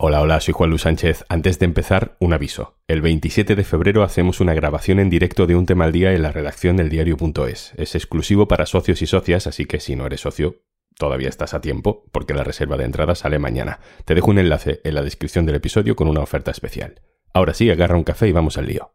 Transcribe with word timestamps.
Hola, 0.00 0.20
hola, 0.20 0.38
soy 0.38 0.54
Juan 0.54 0.70
Luis 0.70 0.82
Sánchez. 0.82 1.24
Antes 1.28 1.58
de 1.58 1.64
empezar, 1.64 2.16
un 2.20 2.32
aviso. 2.32 2.76
El 2.86 3.02
27 3.02 3.56
de 3.56 3.64
febrero 3.64 4.04
hacemos 4.04 4.38
una 4.38 4.54
grabación 4.54 5.00
en 5.00 5.10
directo 5.10 5.48
de 5.48 5.56
un 5.56 5.66
tema 5.66 5.86
al 5.86 5.90
día 5.90 6.12
en 6.12 6.22
la 6.22 6.30
redacción 6.30 6.76
del 6.76 6.88
diario.es. 6.88 7.72
Es 7.76 7.96
exclusivo 7.96 8.46
para 8.46 8.66
socios 8.66 9.02
y 9.02 9.08
socias, 9.08 9.48
así 9.48 9.64
que 9.64 9.80
si 9.80 9.96
no 9.96 10.06
eres 10.06 10.20
socio, 10.20 10.62
todavía 10.96 11.28
estás 11.28 11.52
a 11.52 11.60
tiempo, 11.60 12.04
porque 12.12 12.32
la 12.32 12.44
reserva 12.44 12.76
de 12.76 12.84
entrada 12.84 13.16
sale 13.16 13.40
mañana. 13.40 13.80
Te 14.04 14.14
dejo 14.14 14.30
un 14.30 14.38
enlace 14.38 14.80
en 14.84 14.94
la 14.94 15.02
descripción 15.02 15.46
del 15.46 15.56
episodio 15.56 15.96
con 15.96 16.06
una 16.06 16.20
oferta 16.20 16.52
especial. 16.52 17.00
Ahora 17.34 17.52
sí, 17.52 17.68
agarra 17.68 17.96
un 17.96 18.04
café 18.04 18.28
y 18.28 18.32
vamos 18.32 18.56
al 18.56 18.68
lío. 18.68 18.92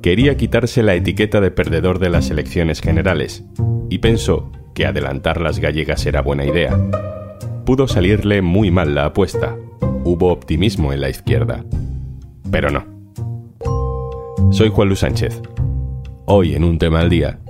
Quería 0.00 0.38
quitarse 0.38 0.82
la 0.82 0.94
etiqueta 0.94 1.42
de 1.42 1.50
perdedor 1.50 1.98
de 1.98 2.08
las 2.08 2.30
elecciones 2.30 2.80
generales 2.80 3.44
y 3.90 3.98
pensó 3.98 4.50
que 4.76 4.84
adelantar 4.84 5.40
las 5.40 5.58
gallegas 5.58 6.04
era 6.04 6.20
buena 6.20 6.44
idea. 6.44 6.78
Pudo 7.64 7.88
salirle 7.88 8.42
muy 8.42 8.70
mal 8.70 8.94
la 8.94 9.06
apuesta. 9.06 9.56
Hubo 10.04 10.30
optimismo 10.30 10.92
en 10.92 11.00
la 11.00 11.08
izquierda. 11.08 11.64
Pero 12.50 12.68
no. 12.68 12.84
Soy 14.52 14.68
Juan 14.68 14.88
Luis 14.88 15.00
Sánchez. 15.00 15.40
Hoy 16.26 16.54
en 16.54 16.62
un 16.62 16.76
tema 16.76 17.00
al 17.00 17.08
día. 17.08 17.40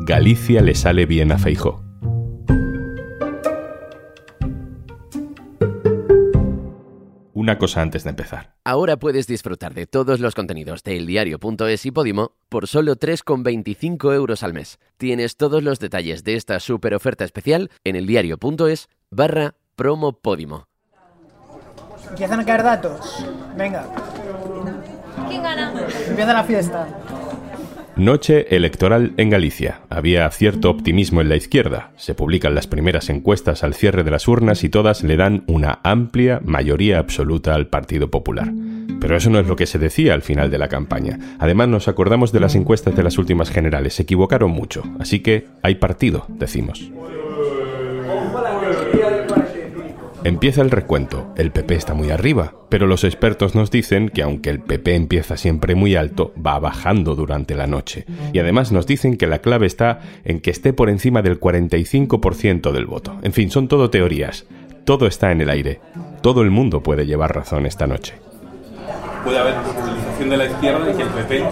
Galicia 0.00 0.62
le 0.62 0.74
sale 0.74 1.06
bien 1.06 1.30
a 1.30 1.38
Feijo. 1.38 1.83
Una 7.44 7.58
cosa 7.58 7.82
antes 7.82 8.04
de 8.04 8.10
empezar. 8.10 8.54
Ahora 8.64 8.96
puedes 8.96 9.26
disfrutar 9.26 9.74
de 9.74 9.86
todos 9.86 10.18
los 10.18 10.34
contenidos 10.34 10.82
de 10.82 10.96
eldiario.es 10.96 11.86
y 11.86 11.90
Podimo 11.90 12.32
por 12.48 12.66
solo 12.66 12.96
3,25 12.96 14.14
euros 14.14 14.42
al 14.42 14.54
mes. 14.54 14.78
Tienes 14.96 15.36
todos 15.36 15.62
los 15.62 15.78
detalles 15.78 16.24
de 16.24 16.36
esta 16.36 16.58
super 16.58 16.94
oferta 16.94 17.24
especial 17.24 17.70
en 17.84 17.96
eldiario.es 17.96 18.88
barra 19.10 19.54
promo 19.76 20.20
Podimo. 20.20 20.68
Empiezan 22.08 22.40
a 22.40 22.44
caer 22.46 22.62
datos. 22.62 23.26
Venga. 23.56 23.88
¿Quién 25.28 25.42
gana? 25.42 25.72
Empieza 26.08 26.32
la 26.32 26.44
fiesta. 26.44 26.88
Noche 27.96 28.56
electoral 28.56 29.14
en 29.18 29.30
Galicia. 29.30 29.82
Había 29.88 30.28
cierto 30.30 30.68
optimismo 30.68 31.20
en 31.20 31.28
la 31.28 31.36
izquierda. 31.36 31.92
Se 31.96 32.14
publican 32.14 32.52
las 32.52 32.66
primeras 32.66 33.08
encuestas 33.08 33.62
al 33.62 33.72
cierre 33.72 34.02
de 34.02 34.10
las 34.10 34.26
urnas 34.26 34.64
y 34.64 34.68
todas 34.68 35.04
le 35.04 35.16
dan 35.16 35.44
una 35.46 35.78
amplia 35.84 36.40
mayoría 36.44 36.98
absoluta 36.98 37.54
al 37.54 37.68
Partido 37.68 38.10
Popular. 38.10 38.52
Pero 39.00 39.16
eso 39.16 39.30
no 39.30 39.38
es 39.38 39.46
lo 39.46 39.54
que 39.54 39.66
se 39.66 39.78
decía 39.78 40.14
al 40.14 40.22
final 40.22 40.50
de 40.50 40.58
la 40.58 40.68
campaña. 40.68 41.20
Además 41.38 41.68
nos 41.68 41.86
acordamos 41.86 42.32
de 42.32 42.40
las 42.40 42.56
encuestas 42.56 42.96
de 42.96 43.04
las 43.04 43.16
últimas 43.16 43.50
generales. 43.50 43.94
Se 43.94 44.02
equivocaron 44.02 44.50
mucho. 44.50 44.82
Así 44.98 45.20
que 45.20 45.46
hay 45.62 45.76
partido, 45.76 46.26
decimos. 46.28 46.90
Empieza 50.24 50.62
el 50.62 50.70
recuento. 50.70 51.34
El 51.36 51.50
PP 51.50 51.74
está 51.74 51.92
muy 51.92 52.10
arriba, 52.10 52.54
pero 52.70 52.86
los 52.86 53.04
expertos 53.04 53.54
nos 53.54 53.70
dicen 53.70 54.08
que 54.08 54.22
aunque 54.22 54.48
el 54.48 54.60
PP 54.60 54.94
empieza 54.94 55.36
siempre 55.36 55.74
muy 55.74 55.96
alto, 55.96 56.32
va 56.34 56.58
bajando 56.58 57.14
durante 57.14 57.54
la 57.54 57.66
noche. 57.66 58.06
Y 58.32 58.38
además 58.38 58.72
nos 58.72 58.86
dicen 58.86 59.18
que 59.18 59.26
la 59.26 59.40
clave 59.40 59.66
está 59.66 60.00
en 60.24 60.40
que 60.40 60.50
esté 60.50 60.72
por 60.72 60.88
encima 60.88 61.20
del 61.20 61.38
45% 61.38 62.72
del 62.72 62.86
voto. 62.86 63.18
En 63.20 63.34
fin, 63.34 63.50
son 63.50 63.68
todo 63.68 63.90
teorías. 63.90 64.46
Todo 64.86 65.06
está 65.06 65.30
en 65.30 65.42
el 65.42 65.50
aire. 65.50 65.80
Todo 66.22 66.40
el 66.40 66.50
mundo 66.50 66.82
puede 66.82 67.04
llevar 67.04 67.34
razón 67.34 67.66
esta 67.66 67.86
noche. 67.86 68.14
Puede 69.24 69.38
haber 69.38 69.56
movilización 69.56 70.30
de 70.30 70.36
la 70.38 70.46
izquierda 70.46 70.90
y 70.90 70.96
que 70.96 71.02
el 71.02 71.08
PP 71.08 71.44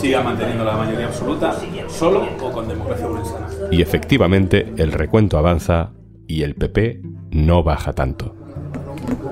siga 0.00 0.22
manteniendo 0.22 0.64
la 0.64 0.76
mayoría 0.76 1.06
absoluta, 1.06 1.56
solo 1.88 2.28
o 2.40 2.52
con 2.52 2.68
democracia 2.68 3.08
buena. 3.08 3.24
Y 3.72 3.82
efectivamente, 3.82 4.72
el 4.76 4.92
recuento 4.92 5.38
avanza 5.38 5.90
y 6.28 6.42
el 6.42 6.54
PP 6.54 7.15
no 7.30 7.62
baja 7.62 7.92
tanto. 7.92 8.34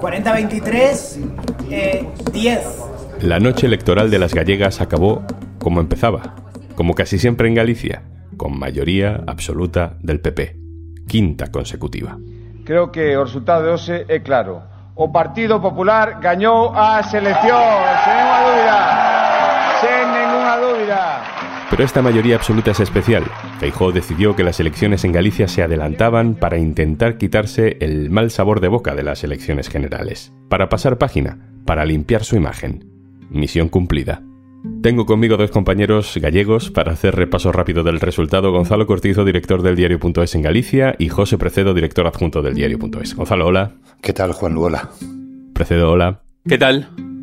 40-23, 0.00 0.62
10. 0.70 1.18
Eh, 1.70 2.06
la 3.20 3.40
noche 3.40 3.66
electoral 3.66 4.10
de 4.10 4.18
las 4.18 4.34
gallegas 4.34 4.80
acabó 4.80 5.24
como 5.58 5.80
empezaba, 5.80 6.34
como 6.74 6.94
casi 6.94 7.18
siempre 7.18 7.48
en 7.48 7.54
Galicia, 7.54 8.02
con 8.36 8.58
mayoría 8.58 9.22
absoluta 9.26 9.96
del 10.00 10.20
PP, 10.20 10.56
quinta 11.08 11.50
consecutiva. 11.50 12.18
Creo 12.64 12.90
que 12.90 13.16
o 13.16 13.24
resultado 13.24 13.64
de 13.64 13.72
hoxe 13.72 14.04
é 14.08 14.20
claro. 14.20 14.62
O 14.96 15.10
Partido 15.10 15.60
Popular 15.60 16.20
gañou 16.22 16.70
as 16.72 17.12
eleccións, 17.12 17.84
sen 18.04 18.16
ninguna 18.16 18.40
dúbida. 18.46 18.78
Sen 19.80 20.04
ninguna 20.16 20.54
dúbida. 20.56 21.33
Pero 21.74 21.86
esta 21.86 22.02
mayoría 22.02 22.36
absoluta 22.36 22.70
es 22.70 22.78
especial. 22.78 23.24
Feijóo 23.58 23.90
decidió 23.90 24.36
que 24.36 24.44
las 24.44 24.60
elecciones 24.60 25.04
en 25.04 25.10
Galicia 25.10 25.48
se 25.48 25.60
adelantaban 25.60 26.36
para 26.36 26.56
intentar 26.56 27.18
quitarse 27.18 27.78
el 27.80 28.10
mal 28.10 28.30
sabor 28.30 28.60
de 28.60 28.68
boca 28.68 28.94
de 28.94 29.02
las 29.02 29.24
elecciones 29.24 29.68
generales, 29.68 30.32
para 30.48 30.68
pasar 30.68 30.98
página, 30.98 31.50
para 31.66 31.84
limpiar 31.84 32.22
su 32.22 32.36
imagen. 32.36 32.84
Misión 33.28 33.68
cumplida. 33.68 34.22
Tengo 34.84 35.04
conmigo 35.04 35.36
dos 35.36 35.50
compañeros 35.50 36.16
gallegos 36.22 36.70
para 36.70 36.92
hacer 36.92 37.16
repaso 37.16 37.50
rápido 37.50 37.82
del 37.82 37.98
resultado. 37.98 38.52
Gonzalo 38.52 38.86
Cortizo, 38.86 39.24
director 39.24 39.60
del 39.62 39.74
diario.es 39.74 40.32
en 40.36 40.42
Galicia, 40.42 40.94
y 41.00 41.08
José 41.08 41.38
Precedo, 41.38 41.74
director 41.74 42.06
adjunto 42.06 42.40
del 42.40 42.54
diario.es. 42.54 43.16
Gonzalo, 43.16 43.48
hola. 43.48 43.72
¿Qué 44.00 44.12
tal, 44.12 44.30
Juan? 44.30 44.56
Hola. 44.58 44.90
Precedo, 45.52 45.90
hola. 45.90 46.20
¿Qué 46.46 46.56
tal? 46.56 47.13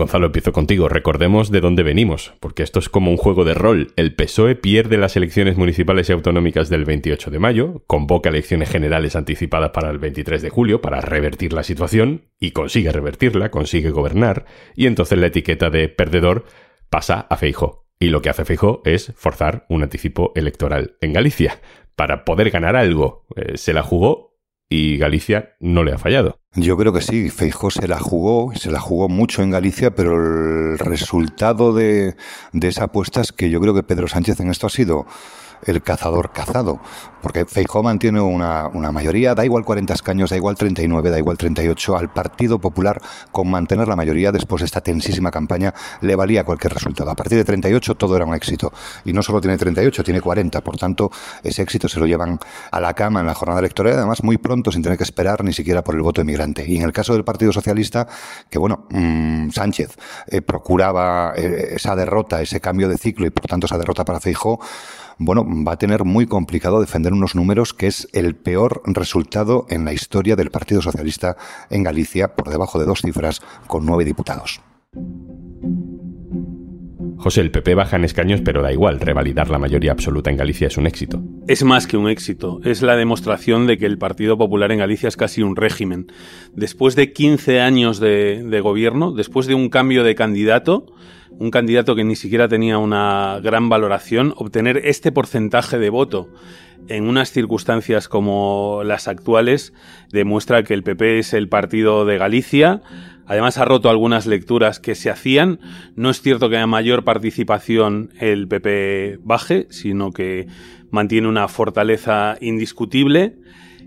Gonzalo, 0.00 0.26
empiezo 0.26 0.52
contigo. 0.52 0.88
Recordemos 0.88 1.50
de 1.50 1.60
dónde 1.60 1.82
venimos, 1.82 2.32
porque 2.40 2.62
esto 2.62 2.78
es 2.78 2.88
como 2.88 3.10
un 3.10 3.18
juego 3.18 3.44
de 3.44 3.52
rol. 3.52 3.92
El 3.96 4.14
PSOE 4.14 4.56
pierde 4.56 4.96
las 4.96 5.14
elecciones 5.14 5.58
municipales 5.58 6.08
y 6.08 6.12
autonómicas 6.12 6.70
del 6.70 6.86
28 6.86 7.30
de 7.30 7.38
mayo, 7.38 7.82
convoca 7.86 8.30
elecciones 8.30 8.70
generales 8.70 9.14
anticipadas 9.14 9.72
para 9.72 9.90
el 9.90 9.98
23 9.98 10.40
de 10.40 10.48
julio 10.48 10.80
para 10.80 11.02
revertir 11.02 11.52
la 11.52 11.62
situación, 11.62 12.30
y 12.38 12.52
consigue 12.52 12.90
revertirla, 12.92 13.50
consigue 13.50 13.90
gobernar, 13.90 14.46
y 14.74 14.86
entonces 14.86 15.18
la 15.18 15.26
etiqueta 15.26 15.68
de 15.68 15.90
perdedor 15.90 16.46
pasa 16.88 17.26
a 17.28 17.36
Feijo. 17.36 17.86
Y 17.98 18.08
lo 18.08 18.22
que 18.22 18.30
hace 18.30 18.46
Feijo 18.46 18.80
es 18.86 19.12
forzar 19.16 19.66
un 19.68 19.82
anticipo 19.82 20.32
electoral 20.34 20.96
en 21.02 21.12
Galicia 21.12 21.60
para 21.94 22.24
poder 22.24 22.48
ganar 22.48 22.74
algo. 22.74 23.26
Eh, 23.36 23.58
se 23.58 23.74
la 23.74 23.82
jugó 23.82 24.29
y 24.72 24.96
Galicia 24.98 25.56
no 25.58 25.82
le 25.82 25.92
ha 25.92 25.98
fallado. 25.98 26.38
Yo 26.54 26.76
creo 26.76 26.92
que 26.92 27.00
sí, 27.00 27.28
Feijó 27.28 27.70
se 27.70 27.88
la 27.88 27.98
jugó, 27.98 28.52
se 28.54 28.70
la 28.70 28.80
jugó 28.80 29.08
mucho 29.08 29.42
en 29.42 29.50
Galicia, 29.50 29.94
pero 29.94 30.14
el 30.14 30.78
resultado 30.78 31.74
de, 31.74 32.14
de 32.52 32.68
esa 32.68 32.84
apuesta 32.84 33.20
es 33.20 33.32
que 33.32 33.50
yo 33.50 33.60
creo 33.60 33.74
que 33.74 33.82
Pedro 33.82 34.06
Sánchez 34.06 34.38
en 34.40 34.48
esto 34.48 34.68
ha 34.68 34.70
sido 34.70 35.06
el 35.66 35.82
cazador 35.82 36.32
cazado. 36.32 36.80
Porque 37.22 37.44
Feijóo 37.44 37.82
mantiene 37.82 38.20
una, 38.20 38.68
una, 38.68 38.92
mayoría, 38.92 39.34
da 39.34 39.44
igual 39.44 39.64
40 39.64 39.92
escaños, 39.92 40.30
da 40.30 40.36
igual 40.36 40.56
39, 40.56 41.10
da 41.10 41.18
igual 41.18 41.36
38, 41.36 41.96
al 41.96 42.10
Partido 42.10 42.58
Popular 42.58 43.00
con 43.30 43.50
mantener 43.50 43.88
la 43.88 43.96
mayoría 43.96 44.32
después 44.32 44.60
de 44.60 44.66
esta 44.66 44.80
tensísima 44.80 45.30
campaña 45.30 45.74
le 46.00 46.16
valía 46.16 46.44
cualquier 46.44 46.72
resultado. 46.72 47.10
A 47.10 47.14
partir 47.14 47.36
de 47.36 47.44
38 47.44 47.94
todo 47.96 48.16
era 48.16 48.24
un 48.24 48.34
éxito. 48.34 48.72
Y 49.04 49.12
no 49.12 49.22
solo 49.22 49.40
tiene 49.40 49.58
38, 49.58 50.02
tiene 50.02 50.20
40. 50.20 50.60
Por 50.62 50.78
tanto, 50.78 51.10
ese 51.42 51.62
éxito 51.62 51.88
se 51.88 52.00
lo 52.00 52.06
llevan 52.06 52.38
a 52.70 52.80
la 52.80 52.94
cama 52.94 53.20
en 53.20 53.26
la 53.26 53.34
jornada 53.34 53.60
electoral, 53.60 53.94
además 53.94 54.22
muy 54.22 54.38
pronto, 54.38 54.72
sin 54.72 54.82
tener 54.82 54.96
que 54.96 55.04
esperar 55.04 55.44
ni 55.44 55.52
siquiera 55.52 55.84
por 55.84 55.94
el 55.94 56.02
voto 56.02 56.22
emigrante. 56.22 56.64
Y 56.66 56.78
en 56.78 56.84
el 56.84 56.92
caso 56.92 57.12
del 57.12 57.24
Partido 57.24 57.52
Socialista, 57.52 58.06
que 58.48 58.58
bueno, 58.58 58.86
mmm, 58.90 59.50
Sánchez 59.50 59.96
eh, 60.26 60.40
procuraba 60.40 61.34
eh, 61.36 61.74
esa 61.76 61.94
derrota, 61.94 62.40
ese 62.40 62.60
cambio 62.60 62.88
de 62.88 62.96
ciclo 62.96 63.26
y 63.26 63.30
por 63.30 63.46
tanto 63.46 63.66
esa 63.66 63.76
derrota 63.78 64.04
para 64.04 64.20
Feijóo, 64.20 64.60
bueno, 65.22 65.44
va 65.66 65.72
a 65.72 65.78
tener 65.78 66.04
muy 66.04 66.26
complicado 66.26 66.80
defender 66.80 67.12
unos 67.12 67.34
números 67.34 67.74
que 67.74 67.86
es 67.86 68.08
el 68.12 68.34
peor 68.36 68.82
resultado 68.86 69.66
en 69.68 69.84
la 69.84 69.92
historia 69.92 70.36
del 70.36 70.50
Partido 70.50 70.82
Socialista 70.82 71.36
en 71.70 71.82
Galicia, 71.82 72.34
por 72.34 72.50
debajo 72.50 72.78
de 72.78 72.86
dos 72.86 73.02
cifras, 73.02 73.40
con 73.66 73.86
nueve 73.86 74.04
diputados. 74.04 74.60
José, 77.20 77.42
el 77.42 77.50
PP 77.50 77.74
baja 77.74 77.96
en 77.96 78.04
escaños, 78.04 78.40
pero 78.42 78.62
da 78.62 78.72
igual, 78.72 78.98
revalidar 78.98 79.50
la 79.50 79.58
mayoría 79.58 79.92
absoluta 79.92 80.30
en 80.30 80.38
Galicia 80.38 80.68
es 80.68 80.78
un 80.78 80.86
éxito. 80.86 81.22
Es 81.48 81.62
más 81.64 81.86
que 81.86 81.98
un 81.98 82.08
éxito, 82.08 82.60
es 82.64 82.80
la 82.80 82.96
demostración 82.96 83.66
de 83.66 83.76
que 83.76 83.84
el 83.84 83.98
Partido 83.98 84.38
Popular 84.38 84.72
en 84.72 84.78
Galicia 84.78 85.06
es 85.06 85.18
casi 85.18 85.42
un 85.42 85.54
régimen. 85.54 86.10
Después 86.54 86.96
de 86.96 87.12
15 87.12 87.60
años 87.60 88.00
de, 88.00 88.42
de 88.42 88.60
gobierno, 88.62 89.12
después 89.12 89.46
de 89.46 89.54
un 89.54 89.68
cambio 89.68 90.02
de 90.02 90.14
candidato, 90.14 90.86
un 91.32 91.50
candidato 91.50 91.94
que 91.94 92.04
ni 92.04 92.16
siquiera 92.16 92.48
tenía 92.48 92.78
una 92.78 93.38
gran 93.42 93.68
valoración, 93.68 94.32
obtener 94.38 94.80
este 94.84 95.12
porcentaje 95.12 95.78
de 95.78 95.90
voto 95.90 96.30
en 96.88 97.08
unas 97.08 97.30
circunstancias 97.30 98.08
como 98.08 98.82
las 98.84 99.08
actuales 99.08 99.72
demuestra 100.10 100.62
que 100.62 100.74
el 100.74 100.82
PP 100.82 101.18
es 101.18 101.34
el 101.34 101.48
partido 101.48 102.04
de 102.04 102.18
Galicia. 102.18 102.82
Además 103.30 103.58
ha 103.58 103.64
roto 103.64 103.88
algunas 103.90 104.26
lecturas 104.26 104.80
que 104.80 104.96
se 104.96 105.08
hacían. 105.08 105.60
No 105.94 106.10
es 106.10 106.20
cierto 106.20 106.50
que 106.50 106.56
haya 106.56 106.66
mayor 106.66 107.04
participación 107.04 108.10
el 108.18 108.48
PP 108.48 109.20
baje, 109.22 109.68
sino 109.70 110.10
que 110.10 110.48
mantiene 110.90 111.28
una 111.28 111.46
fortaleza 111.46 112.36
indiscutible. 112.40 113.36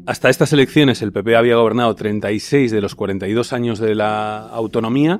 Hasta 0.06 0.30
estas 0.30 0.54
elecciones 0.54 1.02
el 1.02 1.12
PP 1.12 1.36
había 1.36 1.58
gobernado 1.58 1.94
36 1.94 2.72
de 2.72 2.80
los 2.80 2.96
42 2.96 3.52
años 3.52 3.80
de 3.80 3.96
la 3.96 4.48
autonomía 4.48 5.20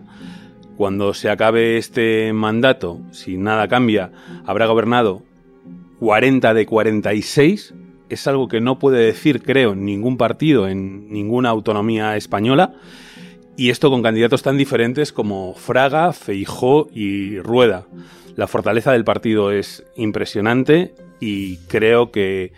cuando 0.78 1.14
se 1.14 1.30
acabe 1.30 1.78
este 1.78 2.32
mandato, 2.32 3.02
si 3.12 3.36
nada 3.36 3.68
cambia, 3.68 4.14
habrá 4.46 4.68
gobernado 4.68 5.24
40 6.00 6.54
de 6.54 6.66
46. 6.66 7.74
Es 8.08 8.28
algo 8.28 8.48
que 8.48 8.62
no 8.62 8.80
puede 8.80 9.04
decir, 9.04 9.44
creo, 9.44 9.76
ningún 9.76 10.16
partido 10.16 10.70
en 10.70 11.12
ninguna 11.12 11.50
autonomía 11.50 12.16
española. 12.16 12.74
Y 13.56 13.70
esto 13.70 13.92
con 13.92 14.02
candidatos 14.02 14.42
tan 14.42 14.58
diferentes 14.58 15.12
como 15.12 15.54
Fraga, 15.54 16.12
Feijó 16.14 16.88
y 16.94 17.40
Rueda. 17.40 17.86
La 18.36 18.48
fortaleza 18.48 18.92
del 18.92 19.04
partido 19.04 19.52
es 19.52 19.86
impresionante 19.96 20.96
y 21.20 21.58
creo 21.68 22.12
que 22.12 22.52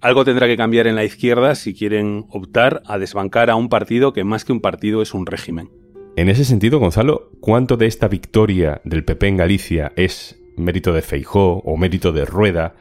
algo 0.00 0.24
tendrá 0.24 0.46
que 0.46 0.56
cambiar 0.56 0.86
en 0.86 0.96
la 0.96 1.04
izquierda 1.04 1.54
si 1.54 1.74
quieren 1.74 2.24
optar 2.30 2.82
a 2.86 2.98
desbancar 2.98 3.50
a 3.50 3.56
un 3.56 3.68
partido 3.68 4.14
que 4.14 4.24
más 4.24 4.44
que 4.44 4.52
un 4.52 4.60
partido 4.60 5.02
es 5.02 5.12
un 5.12 5.26
régimen. 5.26 5.70
En 6.16 6.28
ese 6.28 6.44
sentido, 6.44 6.78
Gonzalo, 6.78 7.30
¿cuánto 7.40 7.76
de 7.76 7.86
esta 7.86 8.08
victoria 8.08 8.80
del 8.84 9.04
PP 9.04 9.28
en 9.28 9.36
Galicia 9.36 9.92
es 9.96 10.38
mérito 10.56 10.92
de 10.92 11.02
Feijó 11.02 11.58
o 11.58 11.76
mérito 11.76 12.12
de 12.12 12.24
Rueda? 12.24 12.74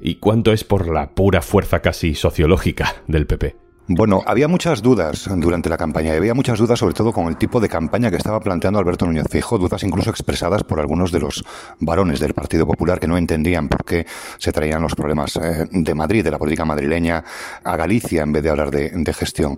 ¿Y 0.00 0.16
cuánto 0.16 0.52
es 0.52 0.64
por 0.64 0.88
la 0.92 1.14
pura 1.14 1.42
fuerza 1.42 1.80
casi 1.80 2.14
sociológica 2.14 2.96
del 3.06 3.26
PP? 3.26 3.65
Bueno, 3.88 4.20
había 4.26 4.48
muchas 4.48 4.82
dudas 4.82 5.30
durante 5.36 5.68
la 5.68 5.76
campaña 5.76 6.12
y 6.12 6.16
había 6.16 6.34
muchas 6.34 6.58
dudas 6.58 6.76
sobre 6.76 6.92
todo 6.92 7.12
con 7.12 7.28
el 7.28 7.36
tipo 7.36 7.60
de 7.60 7.68
campaña 7.68 8.10
que 8.10 8.16
estaba 8.16 8.40
planteando 8.40 8.80
Alberto 8.80 9.06
Núñez 9.06 9.26
Fijo, 9.30 9.58
dudas 9.58 9.84
incluso 9.84 10.10
expresadas 10.10 10.64
por 10.64 10.80
algunos 10.80 11.12
de 11.12 11.20
los 11.20 11.44
varones 11.78 12.18
del 12.18 12.34
Partido 12.34 12.66
Popular 12.66 12.98
que 12.98 13.06
no 13.06 13.16
entendían 13.16 13.68
por 13.68 13.84
qué 13.84 14.04
se 14.38 14.50
traían 14.50 14.82
los 14.82 14.96
problemas 14.96 15.36
eh, 15.36 15.68
de 15.70 15.94
Madrid, 15.94 16.24
de 16.24 16.32
la 16.32 16.38
política 16.38 16.64
madrileña, 16.64 17.22
a 17.62 17.76
Galicia 17.76 18.24
en 18.24 18.32
vez 18.32 18.42
de 18.42 18.50
hablar 18.50 18.72
de, 18.72 18.90
de 18.90 19.14
gestión. 19.14 19.56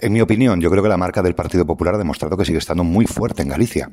En 0.00 0.12
mi 0.12 0.20
opinión, 0.20 0.60
yo 0.60 0.70
creo 0.70 0.84
que 0.84 0.88
la 0.88 0.96
marca 0.96 1.20
del 1.20 1.34
Partido 1.34 1.66
Popular 1.66 1.96
ha 1.96 1.98
demostrado 1.98 2.36
que 2.36 2.44
sigue 2.44 2.58
estando 2.58 2.84
muy 2.84 3.06
fuerte 3.06 3.42
en 3.42 3.48
Galicia 3.48 3.90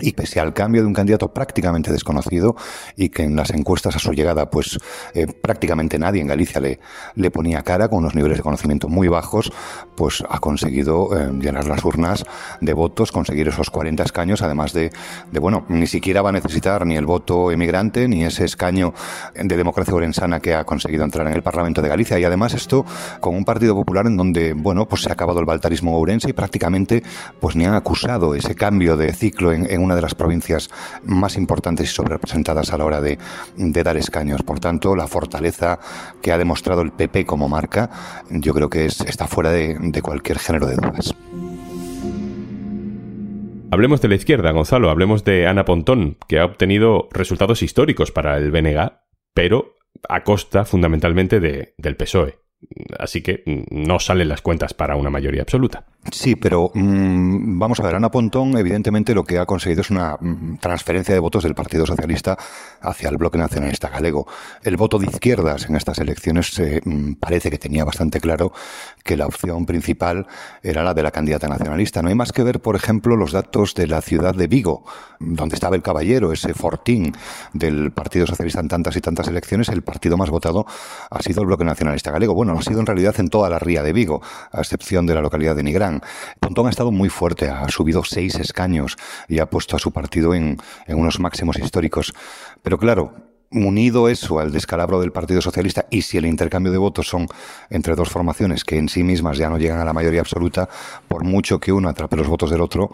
y 0.00 0.12
pese 0.12 0.40
al 0.40 0.52
cambio 0.52 0.82
de 0.82 0.88
un 0.88 0.94
candidato 0.94 1.32
prácticamente 1.32 1.92
desconocido 1.92 2.56
y 2.96 3.08
que 3.10 3.22
en 3.22 3.36
las 3.36 3.50
encuestas 3.50 3.96
a 3.96 3.98
su 3.98 4.12
llegada 4.12 4.50
pues 4.50 4.78
eh, 5.14 5.26
prácticamente 5.26 5.98
nadie 5.98 6.20
en 6.20 6.26
Galicia 6.26 6.60
le, 6.60 6.80
le 7.14 7.30
ponía 7.30 7.62
cara 7.62 7.88
con 7.88 7.98
unos 8.00 8.14
niveles 8.14 8.38
de 8.38 8.42
conocimiento 8.42 8.88
muy 8.88 9.08
bajos 9.08 9.52
pues 9.94 10.24
ha 10.28 10.38
conseguido 10.40 11.16
eh, 11.16 11.30
llenar 11.40 11.66
las 11.66 11.84
urnas 11.84 12.24
de 12.60 12.72
votos 12.72 13.12
conseguir 13.12 13.48
esos 13.48 13.70
40 13.70 14.02
escaños 14.02 14.42
además 14.42 14.72
de, 14.72 14.90
de, 15.30 15.40
bueno 15.40 15.64
ni 15.68 15.86
siquiera 15.86 16.22
va 16.22 16.30
a 16.30 16.32
necesitar 16.32 16.86
ni 16.86 16.96
el 16.96 17.06
voto 17.06 17.50
emigrante 17.50 18.08
ni 18.08 18.24
ese 18.24 18.44
escaño 18.44 18.94
de 19.34 19.56
democracia 19.56 19.94
orensana 19.94 20.40
que 20.40 20.54
ha 20.54 20.64
conseguido 20.64 21.04
entrar 21.04 21.26
en 21.26 21.34
el 21.34 21.42
Parlamento 21.42 21.82
de 21.82 21.88
Galicia. 21.88 22.18
Y 22.18 22.24
además 22.24 22.54
esto 22.54 22.84
con 23.20 23.34
un 23.34 23.44
Partido 23.44 23.74
Popular 23.74 24.06
en 24.06 24.16
donde 24.16 24.52
bueno 24.52 24.86
pues 24.86 25.02
se 25.02 25.10
ha 25.10 25.12
acabado 25.12 25.40
el 25.40 25.46
baltarismo 25.46 25.96
ourense 25.96 26.30
y 26.30 26.32
prácticamente 26.32 27.02
pues 27.40 27.56
ni 27.56 27.64
han 27.64 27.74
acusado 27.74 28.34
ese 28.34 28.54
cambio 28.54 28.96
de 28.96 29.12
ciclo 29.12 29.52
en, 29.52 29.70
en 29.70 29.83
una 29.84 29.94
de 29.94 30.02
las 30.02 30.14
provincias 30.14 30.70
más 31.04 31.36
importantes 31.36 31.90
y 31.90 31.94
sobrerepresentadas 31.94 32.72
a 32.72 32.78
la 32.78 32.84
hora 32.84 33.00
de, 33.00 33.18
dar 33.56 33.96
escaños. 33.96 34.42
Por 34.42 34.60
tanto, 34.60 34.96
la 34.96 35.06
fortaleza 35.06 35.78
que 36.22 36.32
ha 36.32 36.38
demostrado 36.38 36.82
el 36.82 36.92
PP 36.92 37.26
como 37.26 37.48
marca, 37.48 37.90
yo 38.30 38.54
creo 38.54 38.70
que 38.70 38.86
es, 38.86 39.00
está 39.02 39.26
fuera 39.26 39.50
de, 39.50 40.02
cualquier 40.02 40.38
género 40.38 40.66
de 40.66 40.76
dudas. 40.76 41.14
Hablemos 43.70 44.00
de 44.00 44.08
la 44.08 44.14
izquierda, 44.14 44.52
Gonzalo, 44.52 44.90
hablemos 44.90 45.24
de 45.24 45.46
Ana 45.46 45.64
Pontón, 45.64 46.16
que 46.28 46.38
ha 46.38 46.44
obtenido 46.44 47.08
resultados 47.12 47.62
históricos 47.62 48.12
para 48.12 48.36
el 48.36 48.50
BNG, 48.50 48.92
pero 49.34 49.74
a 50.08 50.22
costa 50.22 50.64
fundamentalmente 50.64 51.40
de, 51.40 51.74
del 51.76 51.96
PSOE. 51.96 52.38
Así 52.98 53.22
que 53.22 53.42
no 53.70 53.98
salen 53.98 54.28
las 54.28 54.42
cuentas 54.42 54.74
para 54.74 54.96
una 54.96 55.10
mayoría 55.10 55.42
absoluta. 55.42 55.86
Sí, 56.12 56.36
pero 56.36 56.70
mmm, 56.74 57.58
vamos 57.58 57.80
a 57.80 57.82
ver, 57.82 57.94
Ana 57.94 58.10
Pontón 58.10 58.56
evidentemente 58.58 59.14
lo 59.14 59.24
que 59.24 59.38
ha 59.38 59.46
conseguido 59.46 59.80
es 59.80 59.90
una 59.90 60.16
mmm, 60.20 60.56
transferencia 60.56 61.14
de 61.14 61.20
votos 61.20 61.42
del 61.42 61.54
Partido 61.54 61.86
Socialista 61.86 62.36
hacia 62.80 63.08
el 63.08 63.16
bloque 63.16 63.38
nacionalista 63.38 63.88
galego. 63.88 64.26
El 64.62 64.76
voto 64.76 64.98
de 64.98 65.06
izquierdas 65.06 65.68
en 65.68 65.76
estas 65.76 65.98
elecciones 65.98 66.58
eh, 66.58 66.80
mmm, 66.84 67.14
parece 67.14 67.50
que 67.50 67.58
tenía 67.58 67.84
bastante 67.84 68.20
claro 68.20 68.52
que 69.02 69.16
la 69.16 69.26
opción 69.26 69.64
principal 69.64 70.26
era 70.62 70.82
la 70.84 70.92
de 70.92 71.02
la 71.02 71.10
candidata 71.10 71.48
nacionalista. 71.48 72.02
No 72.02 72.08
hay 72.10 72.14
más 72.14 72.32
que 72.32 72.42
ver, 72.42 72.60
por 72.60 72.76
ejemplo, 72.76 73.16
los 73.16 73.32
datos 73.32 73.74
de 73.74 73.86
la 73.86 74.02
ciudad 74.02 74.34
de 74.34 74.46
Vigo, 74.46 74.84
donde 75.18 75.54
estaba 75.54 75.74
el 75.74 75.82
caballero, 75.82 76.32
ese 76.32 76.52
fortín 76.54 77.14
del 77.54 77.92
Partido 77.92 78.26
Socialista 78.26 78.60
en 78.60 78.68
tantas 78.68 78.96
y 78.96 79.00
tantas 79.00 79.28
elecciones, 79.28 79.68
el 79.70 79.82
partido 79.82 80.16
más 80.16 80.30
votado 80.30 80.66
ha 81.10 81.22
sido 81.22 81.40
el 81.40 81.46
bloque 81.46 81.64
nacionalista 81.64 82.10
galego. 82.10 82.34
Bueno, 82.34 82.56
ha 82.58 82.62
sido 82.62 82.80
en 82.80 82.86
realidad 82.86 83.14
en 83.18 83.28
toda 83.28 83.48
la 83.48 83.58
ría 83.58 83.82
de 83.82 83.92
Vigo, 83.92 84.20
a 84.52 84.60
excepción 84.60 85.06
de 85.06 85.14
la 85.14 85.22
localidad 85.22 85.56
de 85.56 85.62
Nigrán. 85.62 85.93
Pontón 86.40 86.66
ha 86.66 86.70
estado 86.70 86.90
muy 86.90 87.08
fuerte, 87.08 87.48
ha 87.48 87.68
subido 87.68 88.04
seis 88.04 88.34
escaños 88.36 88.96
y 89.28 89.38
ha 89.38 89.46
puesto 89.46 89.76
a 89.76 89.78
su 89.78 89.92
partido 89.92 90.34
en, 90.34 90.58
en 90.86 90.98
unos 90.98 91.20
máximos 91.20 91.58
históricos. 91.58 92.14
Pero 92.62 92.78
claro, 92.78 93.33
unido 93.54 94.08
eso 94.08 94.38
al 94.38 94.52
descalabro 94.52 95.00
del 95.00 95.12
Partido 95.12 95.40
Socialista 95.40 95.86
y 95.90 96.02
si 96.02 96.18
el 96.18 96.26
intercambio 96.26 96.72
de 96.72 96.78
votos 96.78 97.06
son 97.06 97.28
entre 97.70 97.94
dos 97.94 98.10
formaciones 98.10 98.64
que 98.64 98.76
en 98.76 98.88
sí 98.88 99.02
mismas 99.02 99.38
ya 99.38 99.48
no 99.48 99.58
llegan 99.58 99.78
a 99.78 99.84
la 99.84 99.92
mayoría 99.92 100.20
absoluta, 100.20 100.68
por 101.08 101.24
mucho 101.24 101.60
que 101.60 101.72
uno 101.72 101.88
atrape 101.88 102.16
los 102.16 102.28
votos 102.28 102.50
del 102.50 102.60
otro, 102.60 102.90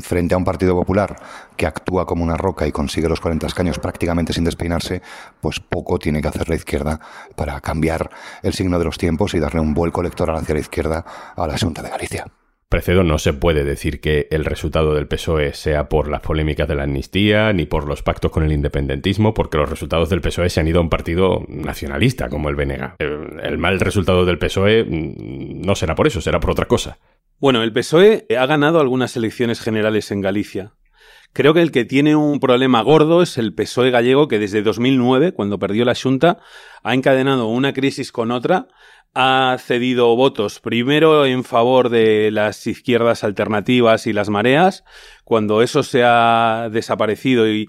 frente 0.00 0.34
a 0.34 0.38
un 0.38 0.44
Partido 0.44 0.74
Popular 0.74 1.16
que 1.56 1.66
actúa 1.66 2.06
como 2.06 2.22
una 2.22 2.36
roca 2.36 2.66
y 2.66 2.72
consigue 2.72 3.08
los 3.08 3.20
40 3.20 3.46
escaños 3.46 3.78
prácticamente 3.78 4.32
sin 4.32 4.44
despeinarse, 4.44 5.02
pues 5.40 5.60
poco 5.60 5.98
tiene 5.98 6.20
que 6.20 6.28
hacer 6.28 6.48
la 6.48 6.56
izquierda 6.56 7.00
para 7.34 7.60
cambiar 7.60 8.10
el 8.42 8.52
signo 8.52 8.78
de 8.78 8.84
los 8.84 8.98
tiempos 8.98 9.34
y 9.34 9.38
darle 9.38 9.60
un 9.60 9.74
vuelco 9.74 10.00
electoral 10.00 10.36
hacia 10.36 10.54
la 10.54 10.60
izquierda 10.60 11.04
a 11.36 11.46
la 11.46 11.58
Junta 11.58 11.82
de 11.82 11.90
Galicia. 11.90 12.26
Precedo, 12.68 13.02
no 13.02 13.16
se 13.16 13.32
puede 13.32 13.64
decir 13.64 13.98
que 13.98 14.28
el 14.30 14.44
resultado 14.44 14.94
del 14.94 15.08
PSOE 15.08 15.54
sea 15.54 15.88
por 15.88 16.06
las 16.06 16.20
polémicas 16.20 16.68
de 16.68 16.74
la 16.74 16.82
amnistía 16.82 17.50
ni 17.54 17.64
por 17.64 17.88
los 17.88 18.02
pactos 18.02 18.30
con 18.30 18.42
el 18.42 18.52
independentismo, 18.52 19.32
porque 19.32 19.56
los 19.56 19.70
resultados 19.70 20.10
del 20.10 20.20
PSOE 20.20 20.50
se 20.50 20.60
han 20.60 20.68
ido 20.68 20.78
a 20.78 20.82
un 20.82 20.90
partido 20.90 21.46
nacionalista 21.48 22.28
como 22.28 22.50
el 22.50 22.56
BNG. 22.56 22.96
El, 22.98 23.40
el 23.42 23.56
mal 23.56 23.80
resultado 23.80 24.26
del 24.26 24.38
PSOE 24.38 24.84
no 24.86 25.74
será 25.76 25.94
por 25.94 26.08
eso, 26.08 26.20
será 26.20 26.40
por 26.40 26.50
otra 26.50 26.66
cosa. 26.66 26.98
Bueno, 27.38 27.62
el 27.62 27.72
PSOE 27.72 28.26
ha 28.38 28.44
ganado 28.44 28.80
algunas 28.80 29.16
elecciones 29.16 29.62
generales 29.62 30.10
en 30.10 30.20
Galicia. 30.20 30.74
Creo 31.32 31.54
que 31.54 31.62
el 31.62 31.70
que 31.70 31.84
tiene 31.84 32.16
un 32.16 32.40
problema 32.40 32.82
gordo 32.82 33.22
es 33.22 33.38
el 33.38 33.54
PSOE 33.54 33.90
gallego 33.90 34.28
que 34.28 34.38
desde 34.38 34.62
2009, 34.62 35.32
cuando 35.32 35.58
perdió 35.58 35.84
la 35.84 35.94
Junta, 35.94 36.38
ha 36.82 36.94
encadenado 36.94 37.46
una 37.46 37.72
crisis 37.72 38.12
con 38.12 38.30
otra 38.30 38.68
ha 39.14 39.56
cedido 39.58 40.14
votos 40.14 40.60
primero 40.60 41.26
en 41.26 41.42
favor 41.42 41.88
de 41.88 42.30
las 42.30 42.66
izquierdas 42.66 43.24
alternativas 43.24 44.06
y 44.06 44.12
las 44.12 44.28
mareas. 44.28 44.84
Cuando 45.24 45.62
eso 45.62 45.82
se 45.82 46.04
ha 46.04 46.68
desaparecido 46.70 47.46
y, 47.48 47.68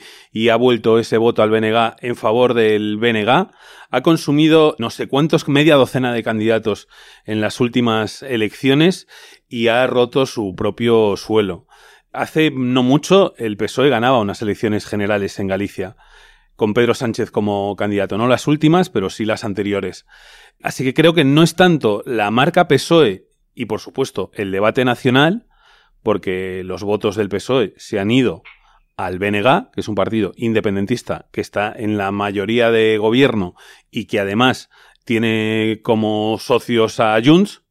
ha 0.50 0.56
vuelto 0.56 1.00
ese 1.00 1.18
voto 1.18 1.42
al 1.42 1.50
BNG 1.50 1.96
en 2.02 2.16
favor 2.16 2.54
del 2.54 2.98
BNG, 2.98 3.50
ha 3.92 4.02
consumido 4.02 4.76
no 4.80 4.90
sé 4.90 5.08
cuántos, 5.08 5.48
media 5.48 5.76
docena 5.76 6.14
de 6.14 6.24
candidatos 6.24 6.88
en 7.26 7.42
las 7.42 7.60
últimas 7.60 8.22
elecciones 8.24 9.08
y 9.48 9.68
ha 9.68 9.88
roto 9.88 10.26
su 10.26 10.56
propio 10.56 11.18
suelo. 11.18 11.68
Hace 12.12 12.52
no 12.52 12.84
mucho 12.84 13.34
el 13.38 13.58
PSOE 13.58 13.90
ganaba 13.90 14.20
unas 14.20 14.42
elecciones 14.42 14.86
generales 14.86 15.40
en 15.40 15.48
Galicia 15.48 15.96
con 16.60 16.74
Pedro 16.74 16.94
Sánchez 16.94 17.32
como 17.32 17.74
candidato, 17.78 18.18
no 18.18 18.28
las 18.28 18.46
últimas, 18.46 18.90
pero 18.90 19.10
sí 19.10 19.24
las 19.24 19.46
anteriores. 19.46 20.06
Así 20.62 20.84
que 20.84 20.94
creo 20.94 21.14
que 21.14 21.24
no 21.24 21.42
es 21.42 21.56
tanto 21.56 22.04
la 22.06 22.30
marca 22.32 22.68
PSOE 22.68 23.30
y, 23.56 23.66
por 23.66 23.80
supuesto, 23.80 24.30
el 24.34 24.52
debate 24.52 24.84
nacional, 24.84 25.48
porque 26.04 26.62
los 26.66 26.84
votos 26.84 27.16
del 27.16 27.30
PSOE 27.30 27.74
se 27.78 27.98
han 27.98 28.12
ido 28.12 28.44
al 28.98 29.20
BNG, 29.20 29.72
que 29.72 29.80
es 29.80 29.88
un 29.88 29.96
partido 29.96 30.34
independentista 30.36 31.30
que 31.32 31.40
está 31.40 31.74
en 31.74 31.98
la 31.98 32.12
mayoría 32.12 32.72
de 32.72 32.98
gobierno 32.98 33.56
y 33.90 34.06
que 34.06 34.20
además 34.20 34.70
tiene 35.06 35.80
como 35.82 36.38
socios 36.40 37.00
a 37.00 37.18
Junts, 37.24 37.64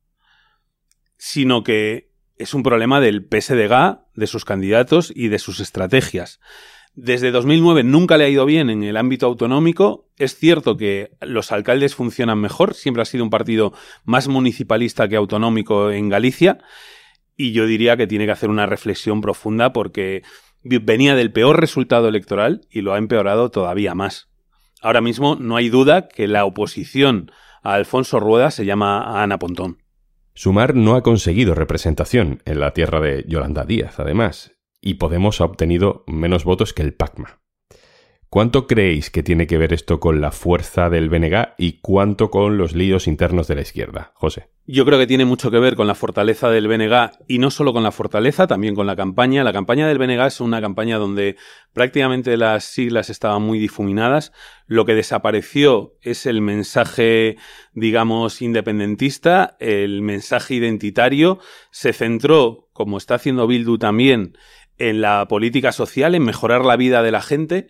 sino 1.18 1.62
que 1.62 2.10
es 2.38 2.54
un 2.54 2.62
problema 2.62 3.02
del 3.02 3.28
PSDG, 3.30 3.98
de 4.14 4.26
sus 4.26 4.46
candidatos 4.46 5.12
y 5.14 5.28
de 5.28 5.38
sus 5.38 5.60
estrategias. 5.60 6.40
Desde 7.00 7.30
2009 7.30 7.84
nunca 7.84 8.18
le 8.18 8.24
ha 8.24 8.28
ido 8.28 8.44
bien 8.44 8.70
en 8.70 8.82
el 8.82 8.96
ámbito 8.96 9.26
autonómico. 9.26 10.08
Es 10.16 10.36
cierto 10.36 10.76
que 10.76 11.12
los 11.20 11.52
alcaldes 11.52 11.94
funcionan 11.94 12.40
mejor, 12.40 12.74
siempre 12.74 13.02
ha 13.02 13.04
sido 13.04 13.22
un 13.22 13.30
partido 13.30 13.72
más 14.04 14.26
municipalista 14.26 15.06
que 15.06 15.14
autonómico 15.14 15.92
en 15.92 16.08
Galicia. 16.08 16.58
Y 17.36 17.52
yo 17.52 17.68
diría 17.68 17.96
que 17.96 18.08
tiene 18.08 18.26
que 18.26 18.32
hacer 18.32 18.50
una 18.50 18.66
reflexión 18.66 19.20
profunda 19.20 19.72
porque 19.72 20.22
venía 20.64 21.14
del 21.14 21.30
peor 21.30 21.60
resultado 21.60 22.08
electoral 22.08 22.62
y 22.68 22.80
lo 22.80 22.94
ha 22.94 22.98
empeorado 22.98 23.52
todavía 23.52 23.94
más. 23.94 24.28
Ahora 24.82 25.00
mismo 25.00 25.36
no 25.36 25.54
hay 25.54 25.68
duda 25.68 26.08
que 26.08 26.26
la 26.26 26.44
oposición 26.44 27.30
a 27.62 27.74
Alfonso 27.74 28.18
Rueda 28.18 28.50
se 28.50 28.64
llama 28.64 29.22
Ana 29.22 29.38
Pontón. 29.38 29.78
Sumar 30.34 30.74
no 30.74 30.96
ha 30.96 31.04
conseguido 31.04 31.54
representación 31.54 32.42
en 32.44 32.58
la 32.58 32.72
tierra 32.72 32.98
de 32.98 33.24
Yolanda 33.28 33.64
Díaz, 33.64 34.00
además, 34.00 34.57
y 34.80 34.94
Podemos 34.94 35.40
ha 35.40 35.44
obtenido 35.44 36.04
menos 36.06 36.44
votos 36.44 36.72
que 36.72 36.82
el 36.82 36.94
PACMA. 36.94 37.40
¿Cuánto 38.30 38.66
creéis 38.66 39.08
que 39.08 39.22
tiene 39.22 39.46
que 39.46 39.56
ver 39.56 39.72
esto 39.72 40.00
con 40.00 40.20
la 40.20 40.32
fuerza 40.32 40.90
del 40.90 41.08
BNG 41.08 41.54
y 41.56 41.80
cuánto 41.80 42.30
con 42.30 42.58
los 42.58 42.74
líos 42.74 43.06
internos 43.06 43.48
de 43.48 43.54
la 43.54 43.62
izquierda? 43.62 44.12
José. 44.14 44.50
Yo 44.66 44.84
creo 44.84 44.98
que 44.98 45.06
tiene 45.06 45.24
mucho 45.24 45.50
que 45.50 45.58
ver 45.58 45.76
con 45.76 45.86
la 45.86 45.94
fortaleza 45.94 46.50
del 46.50 46.68
BNG 46.68 47.12
y 47.26 47.38
no 47.38 47.50
solo 47.50 47.72
con 47.72 47.82
la 47.82 47.90
fortaleza, 47.90 48.46
también 48.46 48.74
con 48.74 48.86
la 48.86 48.96
campaña. 48.96 49.44
La 49.44 49.54
campaña 49.54 49.88
del 49.88 49.96
BNG 49.96 50.26
es 50.26 50.42
una 50.42 50.60
campaña 50.60 50.98
donde 50.98 51.36
prácticamente 51.72 52.36
las 52.36 52.64
siglas 52.64 53.08
estaban 53.08 53.40
muy 53.40 53.58
difuminadas. 53.58 54.30
Lo 54.66 54.84
que 54.84 54.94
desapareció 54.94 55.94
es 56.02 56.26
el 56.26 56.42
mensaje, 56.42 57.38
digamos, 57.72 58.42
independentista, 58.42 59.56
el 59.58 60.02
mensaje 60.02 60.56
identitario. 60.56 61.38
Se 61.70 61.94
centró, 61.94 62.68
como 62.74 62.98
está 62.98 63.14
haciendo 63.14 63.46
Bildu 63.46 63.78
también, 63.78 64.36
en 64.78 65.00
la 65.00 65.26
política 65.28 65.72
social, 65.72 66.14
en 66.14 66.24
mejorar 66.24 66.64
la 66.64 66.76
vida 66.76 67.02
de 67.02 67.10
la 67.10 67.20
gente 67.20 67.68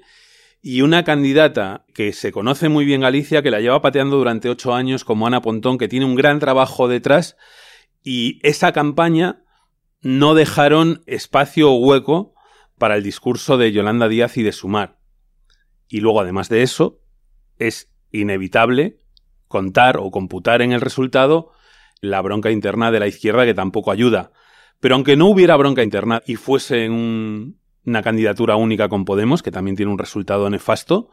y 0.60 0.82
una 0.82 1.04
candidata 1.04 1.84
que 1.94 2.12
se 2.12 2.32
conoce 2.32 2.68
muy 2.68 2.84
bien 2.84 3.00
Galicia, 3.00 3.42
que 3.42 3.50
la 3.50 3.60
lleva 3.60 3.80
pateando 3.80 4.16
durante 4.16 4.48
ocho 4.48 4.74
años, 4.74 5.04
como 5.04 5.26
Ana 5.26 5.40
Pontón, 5.40 5.78
que 5.78 5.88
tiene 5.88 6.06
un 6.06 6.16
gran 6.16 6.40
trabajo 6.40 6.88
detrás, 6.88 7.36
y 8.02 8.40
esa 8.42 8.72
campaña 8.72 9.44
no 10.00 10.34
dejaron 10.34 11.02
espacio 11.06 11.70
o 11.70 11.76
hueco 11.76 12.34
para 12.76 12.96
el 12.96 13.02
discurso 13.02 13.56
de 13.56 13.72
Yolanda 13.72 14.08
Díaz 14.08 14.36
y 14.36 14.42
de 14.42 14.52
Sumar. 14.52 14.98
Y 15.88 16.00
luego, 16.00 16.20
además 16.20 16.48
de 16.48 16.62
eso, 16.62 17.00
es 17.58 17.90
inevitable 18.12 19.00
contar 19.48 19.96
o 19.98 20.10
computar 20.10 20.62
en 20.62 20.72
el 20.72 20.80
resultado 20.80 21.52
la 22.00 22.20
bronca 22.20 22.50
interna 22.50 22.90
de 22.90 23.00
la 23.00 23.06
izquierda 23.06 23.44
que 23.44 23.54
tampoco 23.54 23.90
ayuda. 23.90 24.32
Pero 24.80 24.94
aunque 24.94 25.16
no 25.16 25.26
hubiera 25.26 25.56
bronca 25.56 25.82
interna 25.82 26.22
y 26.26 26.36
fuese 26.36 26.88
un, 26.88 27.58
una 27.84 28.02
candidatura 28.02 28.56
única 28.56 28.88
con 28.88 29.04
Podemos, 29.04 29.42
que 29.42 29.50
también 29.50 29.76
tiene 29.76 29.90
un 29.90 29.98
resultado 29.98 30.48
nefasto. 30.50 31.10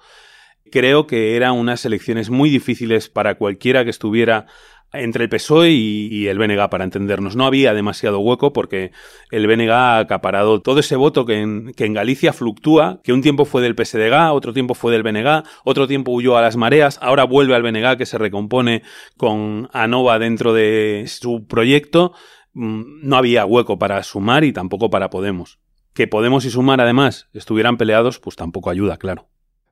Creo 0.72 1.07
que 1.07 1.36
eran 1.36 1.53
unas 1.53 1.86
elecciones 1.86 2.29
muy 2.29 2.50
difíciles 2.50 3.10
para 3.10 3.36
cualquiera 3.36 3.84
que 3.84 3.91
estuviera 3.91 4.48
entre 4.93 5.24
el 5.24 5.29
PSOE 5.29 5.72
y, 5.72 6.27
el 6.27 6.38
BNG, 6.38 6.69
para 6.69 6.84
entendernos. 6.84 7.36
No 7.36 7.45
había 7.45 7.74
demasiado 7.74 8.19
hueco 8.19 8.53
porque 8.53 8.91
el 9.31 9.48
BNG 9.48 9.69
ha 9.72 10.00
acaparado 10.00 10.62
todo 10.62 10.79
ese 10.79 10.95
voto 10.95 11.25
que 11.25 11.39
en, 11.41 11.93
Galicia 11.93 12.34
fluctúa, 12.34 13.01
que 13.03 13.13
un 13.13 13.22
tiempo 13.22 13.45
fue 13.45 13.62
del 13.62 13.75
PSDG, 13.75 14.31
otro 14.31 14.53
tiempo 14.53 14.74
fue 14.74 14.91
del 14.91 15.03
BNG, 15.03 15.43
otro 15.63 15.88
tiempo 15.88 16.12
huyó 16.12 16.38
a 16.38 16.41
las 16.41 16.55
mareas, 16.55 16.98
ahora 17.01 17.25
vuelve 17.25 17.55
al 17.55 17.63
BNG 17.63 17.98
que 17.98 18.05
se 18.05 18.17
recompone 18.17 18.84
con 19.17 19.69
ANOVA 19.74 20.19
dentro 20.19 20.53
de 20.53 21.05
su 21.07 21.45
proyecto. 21.48 22.13
Mm, 22.55 23.07
no 23.07 23.17
había 23.17 23.45
hueco 23.45 23.77
para 23.77 24.01
sumar 24.01 24.43
y 24.45 24.53
tampoco 24.53 24.89
para 24.89 25.09
Podemos. 25.09 25.59
Que 25.93 26.07
Podemos 26.07 26.45
y 26.45 26.50
Sumar, 26.50 26.81
además, 26.81 27.27
estuvieran 27.33 27.77
peleados, 27.77 28.19
pues 28.19 28.35
tampoco 28.35 28.69
ayuda, 28.69 28.97
claro. 28.97 29.27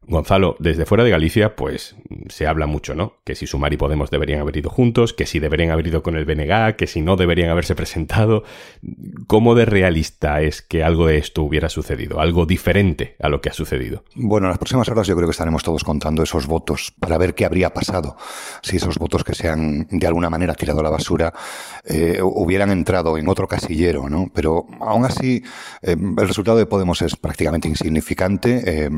Gonzalo, 0.08 0.56
desde 0.60 0.86
fuera 0.86 1.04
de 1.04 1.10
Galicia, 1.10 1.56
pues 1.56 1.96
se 2.30 2.48
habla 2.48 2.68
mucho, 2.68 2.96
¿no? 2.96 3.14
Que 3.24 3.36
si 3.36 3.48
Sumar 3.48 3.74
y 3.74 3.78
Podemos 3.78 4.10
deberían 4.10 4.42
haber 4.42 4.58
ido 4.58 4.70
juntos, 4.70 5.14
que 5.14 5.26
si 5.26 5.40
deberían 5.40 5.72
haber 5.72 5.88
ido 5.88 6.04
con 6.04 6.16
el 6.16 6.26
BNG, 6.26 6.76
que 6.76 6.88
si 6.88 7.02
no 7.02 7.16
deberían 7.16 7.50
haberse 7.50 7.76
presentado. 7.84 8.44
¿Cómo 9.28 9.56
de 9.56 9.66
realista 9.66 10.42
es 10.42 10.62
que 10.62 10.84
algo 10.84 11.08
de 11.08 11.18
esto 11.18 11.44
hubiera 11.44 11.70
sucedido? 11.70 12.20
Algo 12.20 12.46
diferente 12.46 13.16
a 13.20 13.30
lo 13.30 13.42
que 13.42 13.50
ha 13.50 13.54
sucedido. 13.54 14.04
Bueno, 14.16 14.48
en 14.48 14.52
las 14.52 14.58
próximas 14.58 14.88
horas 14.90 15.08
yo 15.08 15.16
creo 15.16 15.28
que 15.28 15.32
estaremos 15.32 15.64
todos 15.64 15.84
contando 15.84 16.24
esos 16.24 16.48
votos 16.48 16.94
para 17.00 17.18
ver 17.18 17.36
qué 17.36 17.46
habría 17.46 17.74
pasado 17.74 18.16
si 18.62 18.78
esos 18.78 18.98
votos 18.98 19.24
que 19.24 19.34
se 19.36 19.50
han 19.50 19.88
de 19.90 20.08
alguna 20.08 20.30
manera 20.30 20.54
tirado 20.54 20.80
a 20.80 20.84
la 20.84 20.90
basura 20.90 21.34
eh, 21.86 22.20
hubieran 22.22 22.72
entrado 22.72 23.18
en 23.18 23.28
otro 23.28 23.48
casillero, 23.48 24.10
¿no? 24.10 24.30
Pero 24.34 24.66
aún 24.80 25.06
así, 25.06 25.44
eh, 25.82 25.96
el 25.98 26.28
resultado 26.28 26.58
de 26.58 26.66
Podemos 26.66 27.02
es 27.02 27.16
prácticamente 27.16 27.68
insignificante. 27.68 28.64
Eh, 28.66 28.90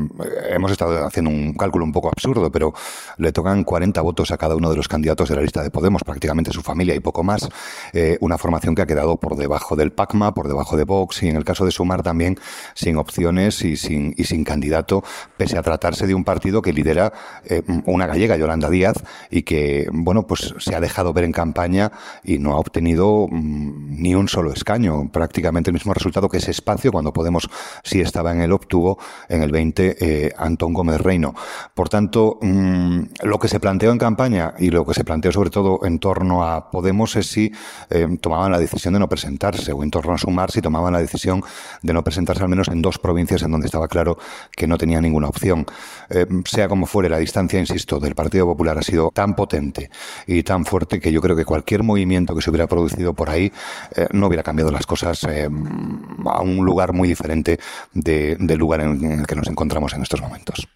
hemos 0.50 0.72
estado 0.72 0.95
haciendo 1.04 1.30
un 1.30 1.54
cálculo 1.54 1.84
un 1.84 1.92
poco 1.92 2.08
absurdo, 2.08 2.50
pero 2.50 2.72
le 3.18 3.32
tocan 3.32 3.64
40 3.64 4.00
votos 4.00 4.30
a 4.30 4.36
cada 4.36 4.56
uno 4.56 4.70
de 4.70 4.76
los 4.76 4.88
candidatos 4.88 5.28
de 5.28 5.36
la 5.36 5.42
lista 5.42 5.62
de 5.62 5.70
Podemos, 5.70 6.02
prácticamente 6.04 6.52
su 6.52 6.62
familia 6.62 6.94
y 6.94 7.00
poco 7.00 7.22
más. 7.22 7.48
Eh, 7.92 8.16
una 8.20 8.38
formación 8.38 8.74
que 8.74 8.82
ha 8.82 8.86
quedado 8.86 9.16
por 9.16 9.36
debajo 9.36 9.76
del 9.76 9.92
PACMA, 9.92 10.34
por 10.34 10.48
debajo 10.48 10.76
de 10.76 10.84
Vox 10.84 11.22
y 11.22 11.28
en 11.28 11.36
el 11.36 11.44
caso 11.44 11.64
de 11.64 11.70
Sumar 11.70 12.02
también 12.02 12.38
sin 12.74 12.96
opciones 12.96 13.62
y 13.62 13.76
sin, 13.76 14.14
y 14.16 14.24
sin 14.24 14.44
candidato, 14.44 15.02
pese 15.36 15.58
a 15.58 15.62
tratarse 15.62 16.06
de 16.06 16.14
un 16.14 16.24
partido 16.24 16.62
que 16.62 16.72
lidera 16.72 17.12
eh, 17.44 17.62
una 17.84 18.06
gallega, 18.06 18.36
Yolanda 18.36 18.70
Díaz, 18.70 18.96
y 19.30 19.42
que, 19.42 19.88
bueno, 19.92 20.26
pues 20.26 20.54
se 20.58 20.74
ha 20.74 20.80
dejado 20.80 21.12
ver 21.12 21.24
en 21.24 21.32
campaña 21.32 21.92
y 22.24 22.38
no 22.38 22.52
ha 22.52 22.58
obtenido 22.58 23.28
mm, 23.30 24.00
ni 24.02 24.14
un 24.14 24.28
solo 24.28 24.52
escaño, 24.52 25.10
prácticamente 25.12 25.70
el 25.70 25.74
mismo 25.74 25.94
resultado 25.94 26.28
que 26.28 26.38
ese 26.38 26.50
espacio 26.50 26.92
cuando 26.92 27.12
Podemos 27.12 27.48
sí 27.82 28.00
estaba 28.00 28.32
en 28.32 28.40
el 28.40 28.52
obtuvo 28.52 28.98
en 29.28 29.42
el 29.42 29.50
20 29.50 29.96
eh, 30.00 30.32
Antón 30.36 30.72
Gómez 30.72 30.85
de 30.92 30.98
Reino. 30.98 31.34
Por 31.74 31.88
tanto, 31.88 32.38
mm, 32.40 33.00
lo 33.22 33.38
que 33.38 33.48
se 33.48 33.60
planteó 33.60 33.92
en 33.92 33.98
campaña 33.98 34.54
y 34.58 34.70
lo 34.70 34.84
que 34.84 34.94
se 34.94 35.04
planteó 35.04 35.32
sobre 35.32 35.50
todo 35.50 35.80
en 35.84 35.98
torno 35.98 36.44
a 36.44 36.70
Podemos 36.70 37.16
es 37.16 37.26
si 37.26 37.52
eh, 37.90 38.06
tomaban 38.20 38.52
la 38.52 38.58
decisión 38.58 38.94
de 38.94 39.00
no 39.00 39.08
presentarse 39.08 39.72
o 39.72 39.82
en 39.82 39.90
torno 39.90 40.14
a 40.14 40.18
Sumar 40.18 40.50
si 40.50 40.60
tomaban 40.60 40.92
la 40.92 41.00
decisión 41.00 41.42
de 41.82 41.92
no 41.92 42.02
presentarse 42.02 42.42
al 42.42 42.48
menos 42.48 42.68
en 42.68 42.82
dos 42.82 42.98
provincias 42.98 43.42
en 43.42 43.50
donde 43.50 43.66
estaba 43.66 43.88
claro 43.88 44.18
que 44.54 44.66
no 44.66 44.78
tenía 44.78 45.00
ninguna 45.00 45.28
opción. 45.28 45.66
Eh, 46.10 46.26
sea 46.44 46.68
como 46.68 46.86
fuere, 46.86 47.08
la 47.08 47.18
distancia, 47.18 47.58
insisto, 47.58 47.98
del 48.00 48.14
Partido 48.14 48.46
Popular 48.46 48.78
ha 48.78 48.82
sido 48.82 49.10
tan 49.12 49.34
potente 49.34 49.90
y 50.26 50.42
tan 50.42 50.64
fuerte 50.64 51.00
que 51.00 51.12
yo 51.12 51.20
creo 51.20 51.36
que 51.36 51.44
cualquier 51.44 51.82
movimiento 51.82 52.34
que 52.34 52.42
se 52.42 52.50
hubiera 52.50 52.66
producido 52.66 53.14
por 53.14 53.30
ahí 53.30 53.52
eh, 53.94 54.06
no 54.12 54.26
hubiera 54.26 54.42
cambiado 54.42 54.70
las 54.70 54.86
cosas 54.86 55.24
a 55.24 56.42
un 56.42 56.64
lugar 56.64 56.92
muy 56.92 57.08
diferente 57.08 57.58
del 57.92 58.58
lugar 58.58 58.80
en 58.80 59.20
el 59.20 59.26
que 59.26 59.36
nos 59.36 59.48
encontramos 59.48 59.92
en 59.94 60.02
estos 60.02 60.20
momentos. 60.20 60.68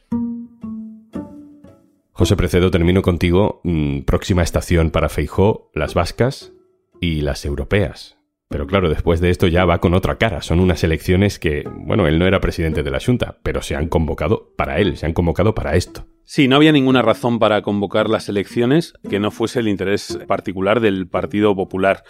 José 2.20 2.36
Precedo, 2.36 2.70
termino 2.70 3.00
contigo. 3.00 3.62
Mm, 3.64 4.00
próxima 4.00 4.42
estación 4.42 4.90
para 4.90 5.08
Feijó, 5.08 5.70
las 5.72 5.94
vascas 5.94 6.52
y 7.00 7.22
las 7.22 7.46
europeas. 7.46 8.18
Pero 8.50 8.66
claro, 8.66 8.90
después 8.90 9.20
de 9.20 9.30
esto 9.30 9.46
ya 9.46 9.64
va 9.64 9.78
con 9.78 9.94
otra 9.94 10.18
cara. 10.18 10.42
Son 10.42 10.60
unas 10.60 10.84
elecciones 10.84 11.38
que, 11.38 11.64
bueno, 11.66 12.06
él 12.06 12.18
no 12.18 12.26
era 12.26 12.42
presidente 12.42 12.82
de 12.82 12.90
la 12.90 13.00
Junta, 13.00 13.38
pero 13.42 13.62
se 13.62 13.74
han 13.74 13.88
convocado 13.88 14.52
para 14.54 14.80
él, 14.80 14.98
se 14.98 15.06
han 15.06 15.14
convocado 15.14 15.54
para 15.54 15.76
esto. 15.76 16.04
Sí, 16.24 16.46
no 16.46 16.56
había 16.56 16.72
ninguna 16.72 17.00
razón 17.00 17.38
para 17.38 17.62
convocar 17.62 18.10
las 18.10 18.28
elecciones 18.28 18.92
que 19.08 19.18
no 19.18 19.30
fuese 19.30 19.60
el 19.60 19.68
interés 19.68 20.18
particular 20.28 20.80
del 20.80 21.08
Partido 21.08 21.56
Popular. 21.56 22.04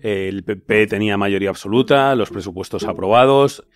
El 0.00 0.44
PP 0.44 0.86
tenía 0.86 1.16
mayoría 1.16 1.48
absoluta, 1.48 2.14
los 2.14 2.30
presupuestos 2.30 2.84
aprobados. 2.84 3.66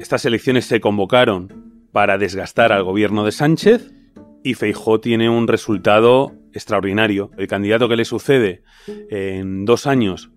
Estas 0.00 0.24
elecciones 0.24 0.64
se 0.64 0.80
convocaron 0.80 1.86
para 1.92 2.18
desgastar 2.18 2.72
al 2.72 2.82
gobierno 2.82 3.24
de 3.24 3.30
Sánchez 3.30 4.01
y 4.42 4.54
Feijó 4.54 5.00
tiene 5.00 5.28
un 5.28 5.48
resultado 5.48 6.32
extraordinario. 6.52 7.30
El 7.36 7.46
candidato 7.46 7.88
que 7.88 7.96
le 7.96 8.04
sucede 8.04 8.62
en 9.10 9.64
dos 9.64 9.86
años 9.86 10.30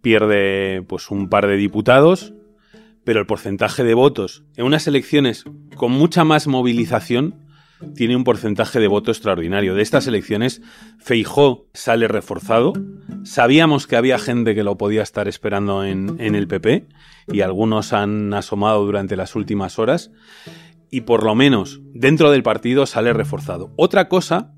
pierde 0.00 0.82
pues 0.82 1.10
un 1.10 1.28
par 1.28 1.46
de 1.46 1.56
diputados, 1.56 2.34
pero 3.04 3.20
el 3.20 3.26
porcentaje 3.26 3.84
de 3.84 3.94
votos 3.94 4.44
en 4.56 4.66
unas 4.66 4.86
elecciones 4.86 5.44
con 5.76 5.92
mucha 5.92 6.24
más 6.24 6.46
movilización 6.46 7.44
tiene 7.94 8.16
un 8.16 8.24
porcentaje 8.24 8.80
de 8.80 8.88
voto 8.88 9.10
extraordinario. 9.10 9.74
De 9.74 9.82
estas 9.82 10.06
elecciones, 10.06 10.62
Feijó 10.98 11.66
sale 11.74 12.08
reforzado. 12.08 12.72
Sabíamos 13.24 13.86
que 13.86 13.96
había 13.96 14.18
gente 14.18 14.54
que 14.54 14.62
lo 14.62 14.78
podía 14.78 15.02
estar 15.02 15.28
esperando 15.28 15.84
en, 15.84 16.16
en 16.18 16.34
el 16.34 16.46
PP 16.46 16.86
y 17.32 17.40
algunos 17.40 17.92
han 17.92 18.32
asomado 18.32 18.84
durante 18.84 19.16
las 19.16 19.34
últimas 19.34 19.78
horas 19.78 20.10
y 20.94 21.00
por 21.00 21.24
lo 21.24 21.34
menos 21.34 21.80
dentro 21.92 22.30
del 22.30 22.44
partido 22.44 22.86
sale 22.86 23.12
reforzado. 23.12 23.72
Otra 23.74 24.08
cosa 24.08 24.52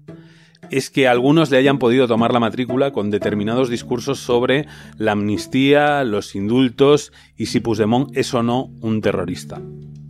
es 0.71 0.91
que 0.91 1.09
algunos 1.09 1.51
le 1.51 1.57
hayan 1.57 1.79
podido 1.79 2.07
tomar 2.07 2.35
la 2.35 2.41
matrícula 2.41 2.93
con 2.93 3.11
determinados 3.11 3.71
discursos 3.71 4.19
sobre 4.19 4.67
la 4.99 5.13
amnistía, 5.13 6.05
los 6.05 6.35
indultos 6.35 7.11
y 7.39 7.47
si 7.47 7.61
Puigdemont 7.61 8.15
es 8.15 8.35
o 8.35 8.43
no 8.43 8.71
un 8.83 9.01
terrorista. 9.01 9.63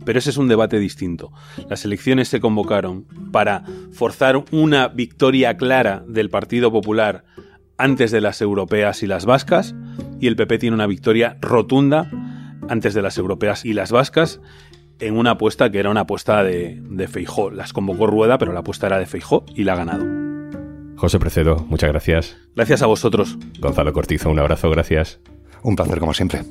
Pero 0.03 0.19
ese 0.19 0.31
es 0.31 0.37
un 0.37 0.49
debate 0.49 0.79
distinto. 0.79 1.31
Las 1.69 1.85
elecciones 1.85 2.27
se 2.27 2.41
convocaron 2.41 3.05
para 3.31 3.63
forzar 3.93 4.43
una 4.51 4.89
victoria 4.89 5.55
clara 5.55 6.03
del 6.09 6.29
Partido 6.29 6.73
Popular 6.73 7.23
antes 7.77 8.11
de 8.11 8.19
las 8.19 8.41
europeas 8.41 9.01
y 9.01 9.07
las 9.07 9.25
vascas, 9.25 9.75
y 10.19 10.27
el 10.27 10.35
PP 10.35 10.57
tiene 10.57 10.75
una 10.75 10.87
victoria 10.87 11.37
rotunda 11.39 12.11
antes 12.69 12.93
de 12.93 13.01
las 13.01 13.17
europeas 13.17 13.63
y 13.63 13.71
las 13.71 13.91
vascas, 13.91 14.41
en 14.99 15.17
una 15.17 15.31
apuesta 15.31 15.71
que 15.71 15.79
era 15.79 15.89
una 15.89 16.01
apuesta 16.01 16.43
de, 16.43 16.79
de 16.81 17.07
Feijó. 17.07 17.51
Las 17.51 17.73
convocó 17.73 18.07
Rueda, 18.07 18.37
pero 18.37 18.53
la 18.53 18.59
apuesta 18.59 18.87
era 18.87 18.99
de 18.99 19.05
Feijó 19.05 19.45
y 19.55 19.63
la 19.63 19.73
ha 19.73 19.77
ganado. 19.77 20.05
José 20.97 21.19
Precedo, 21.19 21.65
muchas 21.69 21.91
gracias. 21.91 22.37
Gracias 22.55 22.81
a 22.81 22.87
vosotros. 22.87 23.37
Gonzalo 23.59 23.93
Cortizo, 23.93 24.31
un 24.31 24.39
abrazo, 24.39 24.69
gracias. 24.69 25.19
Un 25.61 25.75
placer 25.75 25.99
como 25.99 26.13
siempre. 26.13 26.41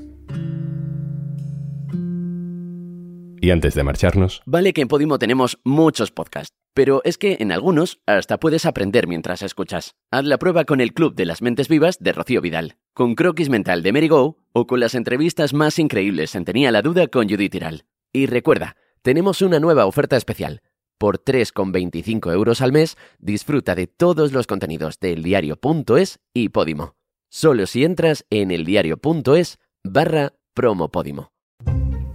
Y 3.40 3.50
antes 3.50 3.74
de 3.74 3.82
marcharnos... 3.82 4.42
Vale 4.46 4.72
que 4.72 4.82
en 4.82 4.88
Podimo 4.88 5.18
tenemos 5.18 5.58
muchos 5.64 6.10
podcasts, 6.10 6.54
pero 6.74 7.00
es 7.04 7.18
que 7.18 7.36
en 7.40 7.52
algunos 7.52 8.00
hasta 8.06 8.38
puedes 8.38 8.66
aprender 8.66 9.06
mientras 9.06 9.42
escuchas. 9.42 9.94
Haz 10.10 10.24
la 10.24 10.38
prueba 10.38 10.64
con 10.64 10.80
el 10.80 10.94
Club 10.94 11.14
de 11.14 11.26
las 11.26 11.42
Mentes 11.42 11.68
Vivas 11.68 11.98
de 12.00 12.12
Rocío 12.12 12.40
Vidal, 12.40 12.76
con 12.94 13.14
Croquis 13.14 13.48
Mental 13.48 13.82
de 13.82 13.92
Mary 13.92 14.08
Go 14.08 14.38
o 14.52 14.66
con 14.66 14.80
las 14.80 14.94
entrevistas 14.94 15.54
más 15.54 15.78
increíbles 15.78 16.34
en 16.34 16.44
Tenía 16.44 16.70
la 16.70 16.82
Duda 16.82 17.08
con 17.08 17.28
Judith 17.28 17.52
Tiral. 17.52 17.84
Y 18.16 18.24
recuerda, 18.24 18.76
tenemos 19.02 19.42
una 19.42 19.60
nueva 19.60 19.84
oferta 19.84 20.16
especial. 20.16 20.62
Por 20.96 21.22
3,25 21.22 22.32
euros 22.32 22.62
al 22.62 22.72
mes, 22.72 22.96
disfruta 23.18 23.74
de 23.74 23.88
todos 23.88 24.32
los 24.32 24.46
contenidos 24.46 24.98
de 25.00 25.12
eldiario.es 25.12 26.20
y 26.32 26.48
Podimo. 26.48 26.94
Solo 27.28 27.66
si 27.66 27.84
entras 27.84 28.24
en 28.30 28.52
eldiario.es 28.52 29.58
barra 29.84 30.32
promopodimo. 30.54 31.30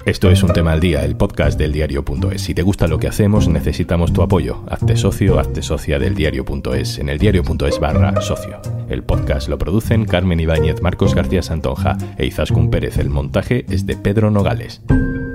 Esto 0.08 0.32
es 0.32 0.42
un 0.42 0.52
tema 0.54 0.72
al 0.72 0.80
día, 0.80 1.06
el 1.06 1.16
podcast 1.16 1.60
del 1.60 1.72
diario.es. 1.72 2.42
Si 2.42 2.56
te 2.56 2.64
gusta 2.64 2.88
lo 2.88 2.98
que 2.98 3.08
hacemos, 3.08 3.48
necesitamos 3.48 4.12
tu 4.12 4.24
apoyo. 4.24 4.66
Hazte 4.68 4.98
socio, 4.98 5.38
hazte 5.38 5.62
socia 5.62 6.00
del 6.00 6.16
diario.es 6.16 6.98
en 6.98 7.10
el 7.10 7.20
diario.es 7.20 7.80
barra 7.80 8.20
socio. 8.22 8.60
El 8.90 9.04
podcast 9.04 9.50
lo 9.50 9.60
producen 9.60 10.06
Carmen 10.06 10.40
Ibáñez, 10.40 10.82
Marcos 10.82 11.14
García 11.14 11.44
Santonja 11.44 11.96
e 12.18 12.26
Izaskun 12.26 12.72
Pérez. 12.72 12.98
El 12.98 13.12
montaje 13.12 13.68
es 13.70 13.86
de 13.86 13.96
Pedro 13.96 14.32
Nogales. 14.32 14.82